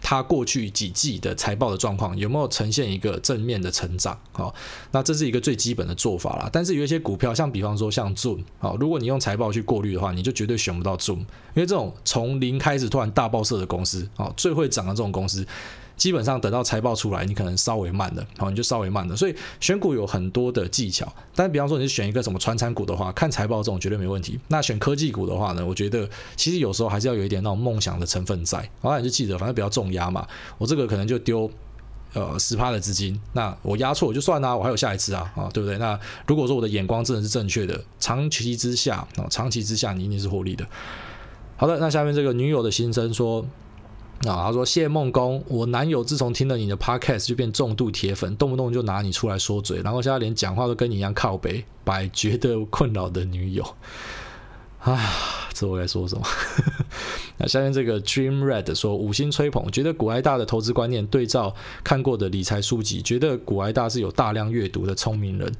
[0.00, 4.18] 它过去几季的财报的状况有没有呈现一个正面的成长？
[4.32, 4.54] 好，
[4.92, 6.48] 那这是一个最基本的做法啦。
[6.52, 15.46] 但是有一些股票，像比方说像 Zoom，好，如果你用财报去过滤的话，你就绝对选不到 Zoom，因为这种从零开始突然大爆射的公司，好，最会涨的这种公司。
[15.98, 19.14] 基本上等到财报出来，你可能稍微慢的，好，你就稍微慢的。
[19.14, 24.38] 所以选股有很多的技巧，但比方说你是选一个什么传产股的话，看财报这种绝对没问题。
[24.46, 28.58] 那选科技股的话呢，我觉得其实有时候还是要有一点那种梦想的成分在。
[28.80, 30.24] 好，那你就记得，反正比较重压嘛，
[30.56, 31.50] 我这个可能就丢
[32.14, 35.76] 呃十趴的资金，那我压错就算啦，我还有下一次啊，啊对不对？
[35.78, 40.64] 那如果说我的眼光真的是正确的，长期之下啊，长期之下你一定是获利的。
[41.56, 43.44] 好的，那下面这个女友的心声说。
[44.26, 53.64] 啊，他说谢孟恭，我男友自从听了你的 podcast 就变重度铁粉，动不动就拿你出来说嘴，然后现在连讲话都跟你一样靠北，百觉得困扰的女友。
[54.80, 54.98] 啊，
[55.52, 56.26] 这我该说什么？
[57.38, 61.54] 那下面这个 Dream Red 说五星吹捧，觉得股癌大的投资观念对照
[61.84, 65.52] 看过的理财书籍，觉得股癌大是有大量阅读的聪明人。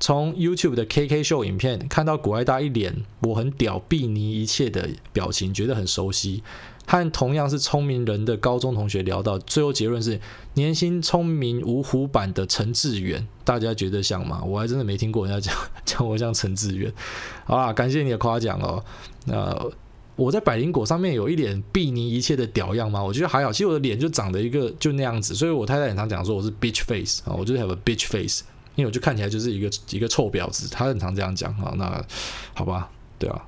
[0.00, 6.44] 从 YouTube 的 KK 秀影片看到股癌大一脸我很屌睥睨一切的表情，觉得很熟悉。
[6.90, 10.18] 和同样是聪明人的高中同学聊到，最后结论是
[10.54, 14.42] 年薪聪明五虎版的陈志远，大家觉得像吗？
[14.42, 16.90] 我还真的没听过人家讲讲我像陈志远。
[17.44, 18.82] 好啦，感谢你的夸奖哦。
[19.26, 19.54] 那
[20.16, 23.04] 我在百灵果上面有一脸睥睨一切的屌样吗？
[23.04, 28.44] 我觉得还好，其实我的脸就长得一个就那样子，所以我太太很常讲说我是 bitch face 啊，我就是 have a bitch face，
[28.76, 31.74] 因为我就看起来就是一个一个臭婊子，她很常这样讲啊。
[31.76, 32.02] 那
[32.54, 33.44] 好吧，对啊。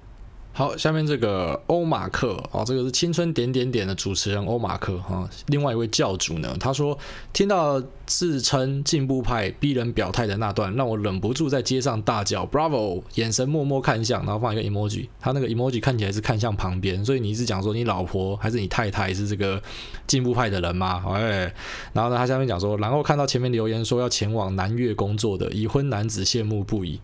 [0.52, 5.26] 好，下面这个欧马克啊，这个是青春点点点的主持人欧马克哈。
[5.46, 6.98] 另外一位教主呢，他说
[7.32, 15.08] 听到自称进步派逼人表态的那段，让我忍不住在街上大叫 “Bravo”，眼神默默看向，然后放一个 emoji。
[15.20, 19.62] 他那个 emoji 看起来是看向旁边，所以你一直讲说你老婆还是你太太是这个
[20.06, 21.02] 进步派的人吗？
[21.14, 21.54] 哎，
[21.92, 27.00] 然后呢，他下面讲说，然后看到前面留言说要前往南越工作的已婚男子羡慕不已。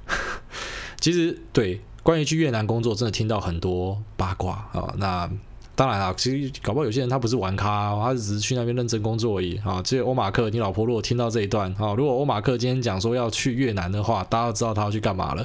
[1.01, 1.81] 其实对。
[2.07, 4.95] 关于去越南工作，真的听到很多八卦啊。
[4.97, 5.29] 那
[5.75, 9.83] 当然了，其实搞不好有些人他不是玩咖，他只是去那边认真工作而已啊。
[9.83, 15.45] 这欧马克，你老婆如果听到这一段啊，如果欧马克今天讲说要去越南的话，大家都知道他要去干嘛了。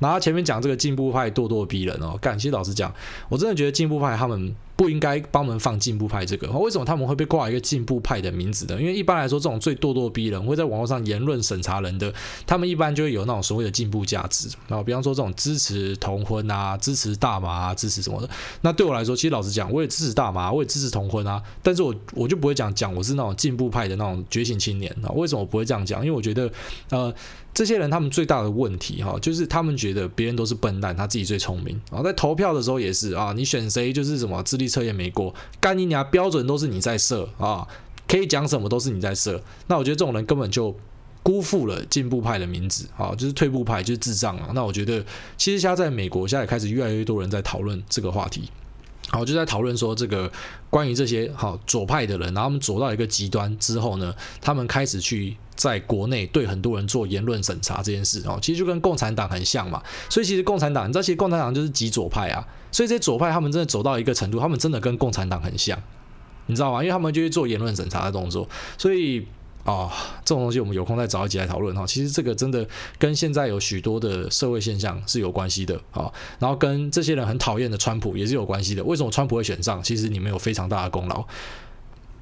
[0.00, 2.92] 然后前面讲这个进步派咄咄逼人哦，感谢老实讲，
[3.30, 4.54] 我真的觉得进步派他们。
[4.74, 8.80] 不应该帮我们放进步派这个，为什么他们会被挂一个进步派的名字呢？
[8.80, 12.12] 因为一般来说，这种最咄咄逼人，会在网络上言论审查人的，
[12.46, 14.48] 他们一般就会有那种所谓的进步价值。
[14.66, 18.28] 然后，比方说这种支持同婚啊，支持大麻啊，支持什么的。
[18.62, 21.42] 那对我来说，其实老实讲，我也支持大麻，我也支持同婚啊。
[21.62, 25.10] 但是我我就不会讲讲我是那种进步派的那种觉醒青年啊。
[25.12, 26.00] 为什么我不会这样讲？
[26.04, 26.50] 因为我觉得，
[26.90, 27.14] 呃。
[27.54, 31.78] 这些人他们最大的问题哈，就是他们觉得别人都是笨蛋，他自己最聪明。
[31.90, 37.66] 然后在投票的时候也是啊，你选谁就是什么智力测验没过，干你娘标准都是你在设啊，
[38.06, 39.42] 可以讲什么都是你在设。
[39.66, 40.74] 那我觉得这种人根本就
[41.22, 44.50] 辜负了进步派的名字啊，就是退步派，就是智障了。
[44.54, 45.04] 那我觉得
[45.36, 48.50] 其实现在在美国，现在也开始越来越多人在讨论这个话题。
[49.12, 50.30] 好，就在讨论说这个
[50.70, 59.82] 关于这些好左派的人，然后他们左到一个极端之后呢，他们开始去在国内对很多人做言论审查这件事哦，其实就跟共产党很像嘛。
[60.08, 62.42] 所以其实共产党，你知道，其实共产党就是极左派啊。
[62.70, 65.78] 所以这些左派他们真的走到一个程度，他们真的跟共产党很像。
[66.46, 66.82] 你知道吗？
[66.82, 68.48] 因为他们就会做言论审查的动作，
[68.78, 69.26] 所以
[69.64, 69.90] 啊、
[70.24, 71.86] 这种东西我们有空再找一集来讨论哈。
[71.86, 72.66] 其实这个真的
[72.98, 78.82] 跟现在有许多的社会现象是有关系的啊、然后跟这些人很讨厌的川普也是有关系的。
[78.84, 79.82] 为什么川普会选上？
[79.82, 81.24] 其实你们有非常大的功劳。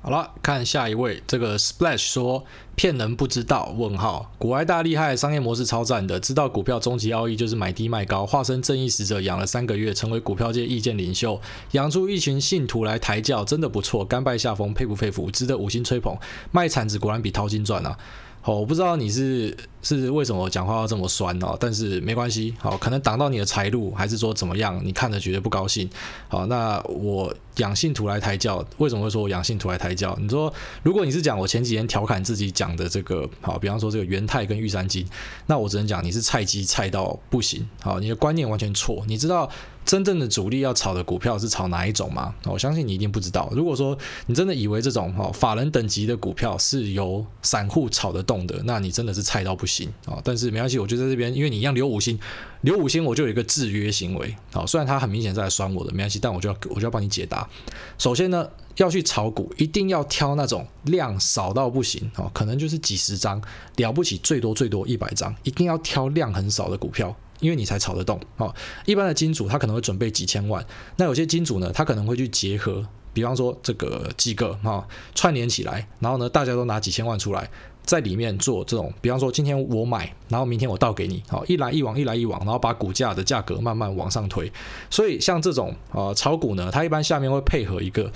[0.03, 2.42] 好了，看下一位，这个 Splash 说
[2.74, 3.74] 骗人不知道？
[3.76, 11.38] 问号，股外大厉害，商业模式超赞的，知道股票终极奥义就是买低卖高，化身正义使者养了三个月，成为股票界意见领袖，
[11.72, 16.16] 养出一群信徒来抬轿，真的不错，甘拜下风，佩服佩服，值得五星吹捧，
[16.51, 17.98] 卖铲子果然比淘金赚啊！
[18.43, 25.88] 好，我不知道你是是为什么讲话要这么酸哦，但是没关系，好，可能挡到你的财路，还是说怎么样，你看着觉得不高兴。
[26.26, 30.16] 好，那我养信徒来抬轿，为什么会说我养信徒来抬轿？
[30.18, 30.51] 你说，
[30.82, 35.07] 如果你是讲我前几天调侃自己讲的这个，好，比方说这个元太跟玉山金，
[35.47, 39.51] 那我只能讲你是菜鸡菜到不行，好，你的观念完全错，你知道。
[39.91, 42.32] 真正的主力要炒的股票是炒哪一种吗？
[42.45, 43.51] 我相信你一定不知道。
[43.51, 50.20] 如果说你真的以为这种哈法人等级的股票是由散户炒得动的，那你真的是菜到不行啊！
[50.22, 52.16] 但是没关系，我就在这边，因为你一样留五星，
[52.61, 54.32] 留五星我就有一个制约行为。
[54.53, 57.51] 好，虽然他很明显在酸我的，没关系，但我就要我就要帮你解答。
[57.99, 63.43] 首先呢，要去炒股，一定要挑那种量少到不行哦，可能就是几十张，
[63.74, 67.16] 了不起最多最多一百张，一定要挑量很少的股票。
[67.41, 68.55] 因为你才炒得动哦，
[68.86, 70.64] 一般的金主他可能会准备几千万，
[70.97, 77.51] 那有些金主呢，他可能会去结合，比方说这个几个哈串联起来，然后呢，大家都拿几千万出来，
[77.82, 84.53] 在里面做这种，比方说今天我买，然后明天我倒给你，好，一来一往，一来一往，然后把股价的价格慢慢往上推。
[84.88, 88.11] 所以像这种呃炒股呢，它一般下面会配合一个。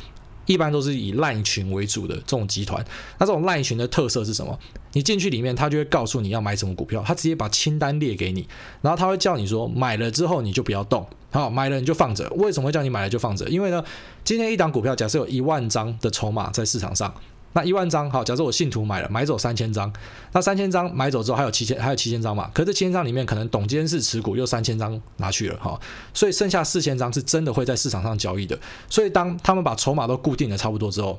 [0.47, 2.85] 一般都是以烂群为主的这种集团，
[3.19, 4.59] 那这种烂群的特色是什么？
[4.93, 8.47] 你进去里面，他就会告诉你要买什么股票，他直接把清单列给你，
[8.81, 12.29] 然后他会叫你说买了之后你就不要动，好，买了你就放着。
[12.37, 13.49] 为什么会叫你买了就放着？
[13.49, 13.85] 因为呢，
[14.23, 17.13] 今天一档股票假设有一万张的筹码在市场上。
[17.55, 19.93] 那一万张好，假设我信徒买了，买走三千张，
[20.33, 22.51] 那三千张买走之后还有七千，还有七千张嘛？
[22.53, 25.81] 可是这七千张里面可能董监事持股又三千张拿去了哈，
[26.13, 28.59] 所以剩下四千张是真的会在市场上交易的。
[28.91, 31.19] 所以当他们把筹码都固定的差不多之后，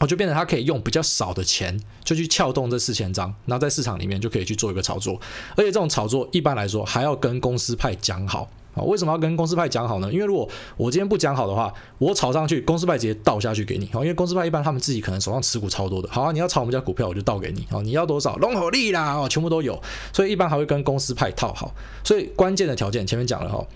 [0.00, 5.20] 我就变成他可以用比较少的钱就去撬动这四千张，然后在市场里面就可以去做一个炒作，
[5.52, 8.50] 而且这种炒作一般来说还要跟公司派讲好。
[8.76, 10.12] 啊，为什么要跟公司派讲好呢？
[10.12, 13.88] 因为如果我今天不讲好的话，我炒上去，公司派直接倒下去给你。
[13.92, 16.08] 好，因为公司派一般他们自己可能手上持股超多的。
[16.12, 17.66] 好啊，你要炒我们家股票，我就倒给你。
[17.70, 18.36] 好，你要多少？
[18.36, 19.80] 龙口利啦，哦，全部都有。
[20.12, 21.74] 所以一般还会跟公司派套好。
[22.04, 23.66] 所以关键的条件前面讲了哈。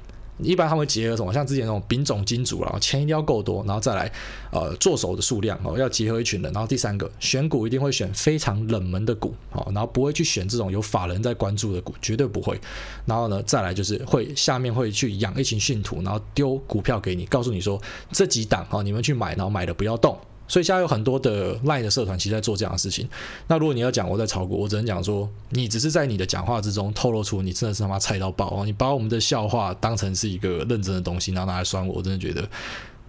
[0.42, 1.32] 一般他们会结合什么？
[1.32, 4.10] 像之前那种丙种金主，啊钱一定要够多，然后再来
[4.50, 6.52] 呃做手的数量哦，要结合一群人。
[6.52, 12.60] 然后第三个选股一定会选非常冷门的股哦，然后不会去选这种有法人在关注的股，绝对不会。
[13.06, 17.80] 然后呢，再来就是会下面会去养一群信徒，然后丢股票给你，告诉你说
[18.10, 20.18] 这几档哦，你们去买，然后买的不要动。
[20.50, 23.08] 所以现在有很多的赖的社团，其实在做这样的事情。
[23.46, 28.64] 那如果你要讲我在炒股，我只能讲说，你只是在你的讲话之中透露出你真的是他妈菜到爆哦！
[28.66, 32.44] 你把我们的笑话当成是一个认真的东西，然后拿来酸我，我真的觉得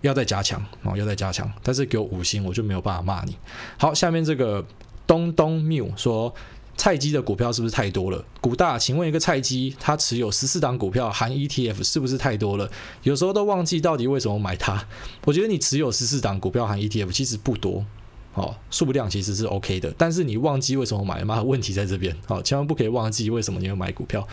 [0.01, 1.51] 要再加强哦，要再加强。
[1.63, 3.35] 但是给我五星，我就没有办法骂你。
[3.77, 4.63] 好，下面这个
[5.07, 6.31] 东东缪说。
[6.77, 8.25] 菜鸡的股票是不是太多了？
[8.39, 12.67] 股大，请问一个菜鸡，他持有十四档股票含 ETF，是不是太多了？
[13.03, 14.83] 有时候都忘记到底为什么买它。
[15.25, 17.85] 我觉得你持有十四档股票含 ETF 其实不多，
[18.33, 19.93] 哦，数量其实是 OK 的。
[19.97, 24.27] 但是你忘记为什么买，妈，问题在这边，哦，千万不可以忘记为什么你要买股票。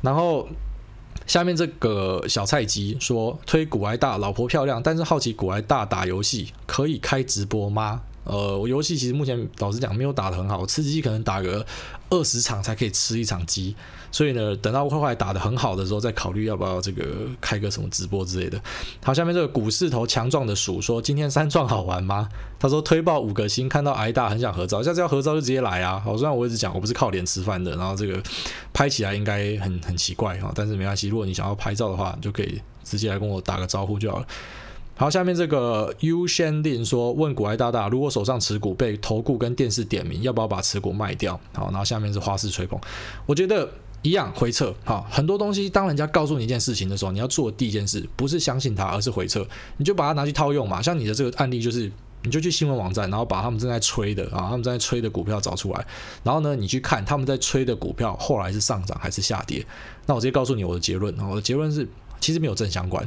[0.00, 0.48] 然后
[1.26, 8.02] 下面这个小菜鸡说，推股癌大，老婆漂亮，但是好奇股癌大打游戏可以开直播吗？
[8.24, 11.64] 呃，我游戏其实目前老实讲没有打得很好，吃鸡可能打个
[12.10, 13.76] 二十场才可以吃一场鸡，
[14.10, 17.04] 所以呢，等到后来打得很好的时候再考虑要不要这个
[17.40, 18.60] 开个什么直播之类的。
[19.02, 22.28] 好，下面这个股市头强壮的鼠说，今天三创好玩吗？
[22.58, 26.00] 他说推爆五个星，看到挨大很想合照，下次要合照就直接来啊。
[26.02, 28.22] 好，虽然我一直讲我不是靠脸吃饭的，然后这个
[28.72, 34.26] 拍起来应该很很奇怪哈，但是没关系，如果你想要拍照的话，你就可以直接来跟我打个招呼就好了。
[34.96, 41.38] 好，下面这个 U 先令说，问股癌大大，如果手上持股被投顾跟电视点名，要不要把持股卖掉？
[41.52, 42.78] 好，然后下面是花式吹捧，
[43.26, 43.68] 我觉得
[44.02, 44.72] 一样回撤。
[44.84, 49.44] 好，很多东西当人家告诉你一件事情的时候，你要做的第一件事不是相信他，而是回撤，
[49.78, 50.80] 你就把它拿去套用嘛。
[50.80, 51.90] 像你的这个案例就是，
[52.22, 55.84] 你就去新闻网站，然后把他们正在吹的啊，他们正在吹的股票找出来，
[56.22, 59.66] 然后呢，你去看他们在吹的股票后来是上涨还是下跌。
[60.06, 61.88] 那我直接告诉你我的结论，我的结论是
[62.20, 63.04] 其实没有正相关。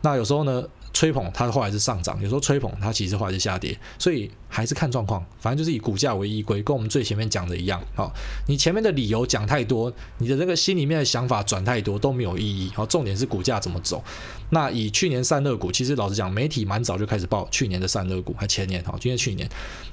[0.00, 0.62] 那有时候呢，
[0.98, 5.24] 吹捧它后来是上涨，有时候吹捧它其实后来是下跌，所以还是看状况。
[5.38, 7.80] 反正就是以股价为依归，跟我们最前面讲的一样。
[7.94, 8.12] 好，
[8.48, 12.72] 你前面的理由讲太多，你的这个心里面的想法转太多都没有意义。
[12.74, 14.02] 好，重点是股价怎么走。
[14.50, 19.48] 那以去年散热股，其实老实讲，媒体蛮早就开始报去年的散热股，还前年好，今天去年。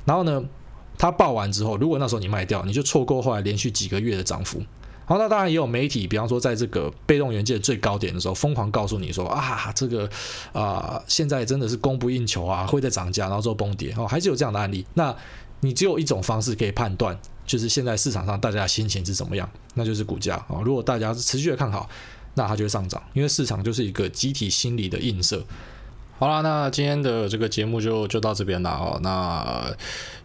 [0.05, 0.43] 然后呢，
[0.97, 4.59] 它报完之后，如果那时候你卖掉，你就错过后来连续几个月的涨幅。
[5.05, 10.05] 好，那当然也有媒体，比方说在这个被动元件最高点的时候，疯狂告诉你说啊，这个
[10.51, 14.85] 啊、呃，现在真的是供不应求啊，会在涨价，然后之后崩跌哦，还是有这样的案例。
[14.95, 15.15] 那
[15.61, 20.61] 你只有一种方式可以判断，就是现在市场上大家的心情是怎么样，那就是股价啊。
[20.63, 21.87] 如果大家持续的看好，
[22.33, 25.43] 那它就会上涨，因为市场就是一个集体心理的映射。
[26.17, 28.99] 好啦，那今天的这个节目就就到这边了哦。
[29.01, 29.65] 那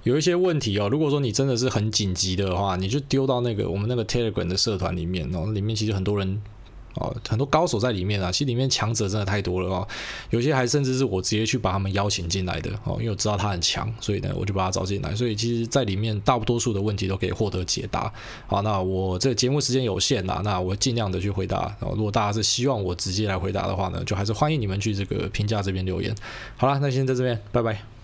[0.05, 6.41] 有一些问题哦，如果说你真的是很紧急的话，你就丢到那个我们那个 Telegram 的社团里面哦，里面其实很多人。
[7.01, 9.89] 哦，很多高手在里面啊，其实里面强者真的太多了哦。
[10.31, 15.15] 有些还甚至是我直接去把他们邀请进来的哦，因为我知道他很强，所以呢，我就把他找进来。
[15.15, 18.13] 所以其实，在里面大多数的问题都可以获得解答。
[18.47, 21.77] 好，那我这节目时间有限啦，那我尽量的去回答。
[21.81, 26.15] 哦，如果大家是希望我直接来回答的话呢，就还是欢迎你们去这个评价这边留言。
[26.57, 28.00] 好了，那先在这边，拜拜。